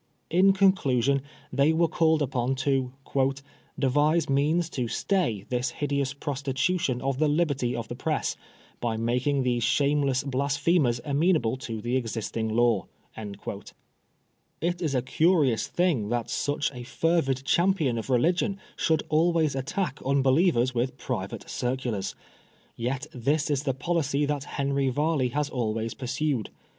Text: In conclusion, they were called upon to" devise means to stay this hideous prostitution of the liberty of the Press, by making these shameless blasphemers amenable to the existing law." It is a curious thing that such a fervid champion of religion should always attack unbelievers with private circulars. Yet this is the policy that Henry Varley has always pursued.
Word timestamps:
In 0.31 0.53
conclusion, 0.53 1.21
they 1.53 1.73
were 1.73 1.87
called 1.87 2.23
upon 2.23 2.55
to" 2.65 2.91
devise 3.79 4.27
means 4.27 4.67
to 4.71 4.87
stay 4.87 5.45
this 5.49 5.69
hideous 5.69 6.11
prostitution 6.15 7.03
of 7.03 7.19
the 7.19 7.27
liberty 7.27 7.75
of 7.75 7.87
the 7.87 7.93
Press, 7.93 8.35
by 8.79 8.97
making 8.97 9.43
these 9.43 9.63
shameless 9.63 10.23
blasphemers 10.23 11.01
amenable 11.05 11.55
to 11.57 11.81
the 11.81 11.95
existing 11.97 12.49
law." 12.49 12.87
It 13.15 14.81
is 14.81 14.95
a 14.95 15.03
curious 15.03 15.67
thing 15.67 16.09
that 16.09 16.31
such 16.31 16.71
a 16.73 16.81
fervid 16.81 17.45
champion 17.45 17.99
of 17.99 18.09
religion 18.09 18.57
should 18.75 19.03
always 19.07 19.53
attack 19.53 19.99
unbelievers 20.03 20.73
with 20.73 20.97
private 20.97 21.47
circulars. 21.47 22.15
Yet 22.75 23.05
this 23.13 23.51
is 23.51 23.61
the 23.61 23.75
policy 23.75 24.25
that 24.25 24.45
Henry 24.45 24.89
Varley 24.89 25.27
has 25.27 25.47
always 25.51 25.93
pursued. 25.93 26.49